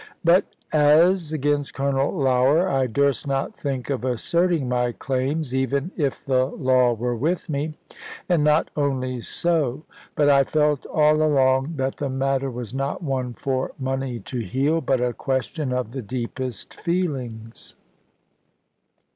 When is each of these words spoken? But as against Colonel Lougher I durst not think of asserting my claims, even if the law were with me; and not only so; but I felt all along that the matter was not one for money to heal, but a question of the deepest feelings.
But 0.23 0.45
as 0.73 1.31
against 1.31 1.75
Colonel 1.75 2.11
Lougher 2.17 2.67
I 2.67 2.87
durst 2.87 3.27
not 3.27 3.55
think 3.55 3.91
of 3.91 4.03
asserting 4.03 4.67
my 4.67 4.93
claims, 4.93 5.53
even 5.53 5.91
if 5.95 6.25
the 6.25 6.45
law 6.47 6.93
were 6.93 7.15
with 7.15 7.47
me; 7.49 7.73
and 8.27 8.43
not 8.43 8.71
only 8.75 9.21
so; 9.21 9.83
but 10.15 10.27
I 10.27 10.43
felt 10.43 10.87
all 10.87 11.21
along 11.21 11.75
that 11.75 11.97
the 11.97 12.09
matter 12.09 12.49
was 12.49 12.73
not 12.73 13.03
one 13.03 13.33
for 13.35 13.73
money 13.77 14.19
to 14.21 14.39
heal, 14.39 14.81
but 14.81 15.01
a 15.01 15.13
question 15.13 15.71
of 15.71 15.91
the 15.91 16.01
deepest 16.01 16.73
feelings. 16.73 17.75